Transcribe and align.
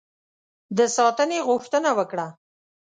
د 0.77 0.79
ساتنې 0.95 1.39
غوښتنه 1.47 1.89
وکړه. 1.97 2.27